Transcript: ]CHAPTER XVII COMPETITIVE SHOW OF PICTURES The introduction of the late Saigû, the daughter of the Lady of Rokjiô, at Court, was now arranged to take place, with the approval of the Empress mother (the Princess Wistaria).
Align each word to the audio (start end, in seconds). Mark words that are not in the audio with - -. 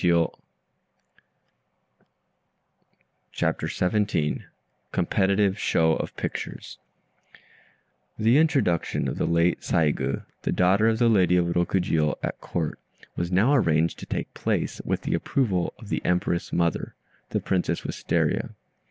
]CHAPTER 3.31 3.67
XVII 3.67 4.43
COMPETITIVE 4.91 5.59
SHOW 5.59 5.93
OF 5.95 6.17
PICTURES 6.17 6.79
The 8.17 8.37
introduction 8.39 9.07
of 9.07 9.19
the 9.19 9.27
late 9.27 9.59
Saigû, 9.59 10.25
the 10.41 10.51
daughter 10.51 10.87
of 10.87 10.97
the 10.97 11.07
Lady 11.07 11.37
of 11.37 11.45
Rokjiô, 11.53 12.15
at 12.23 12.41
Court, 12.41 12.79
was 13.15 13.31
now 13.31 13.53
arranged 13.53 13.99
to 13.99 14.07
take 14.07 14.33
place, 14.33 14.81
with 14.83 15.03
the 15.03 15.13
approval 15.13 15.71
of 15.77 15.89
the 15.89 16.03
Empress 16.03 16.51
mother 16.51 16.95
(the 17.29 17.39
Princess 17.39 17.81
Wistaria). 17.83 18.55